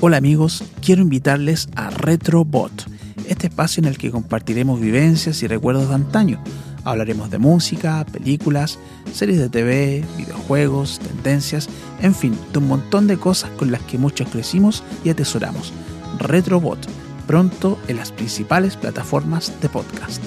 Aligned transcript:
Hola 0.00 0.18
amigos, 0.18 0.62
quiero 0.80 1.02
invitarles 1.02 1.68
a 1.74 1.90
RetroBot, 1.90 2.84
este 3.26 3.48
espacio 3.48 3.80
en 3.80 3.88
el 3.88 3.98
que 3.98 4.12
compartiremos 4.12 4.78
vivencias 4.78 5.42
y 5.42 5.48
recuerdos 5.48 5.88
de 5.88 5.96
antaño. 5.96 6.40
Hablaremos 6.84 7.30
de 7.30 7.38
música, 7.38 8.06
películas, 8.12 8.78
series 9.12 9.40
de 9.40 9.48
TV, 9.48 10.04
videojuegos, 10.16 11.00
tendencias, 11.00 11.68
en 12.00 12.14
fin, 12.14 12.38
de 12.52 12.60
un 12.60 12.68
montón 12.68 13.08
de 13.08 13.16
cosas 13.16 13.50
con 13.58 13.72
las 13.72 13.82
que 13.82 13.98
muchos 13.98 14.28
crecimos 14.28 14.84
y 15.02 15.10
atesoramos. 15.10 15.72
RetroBot, 16.20 16.78
pronto 17.26 17.76
en 17.88 17.96
las 17.96 18.12
principales 18.12 18.76
plataformas 18.76 19.52
de 19.60 19.68
podcast. 19.68 20.22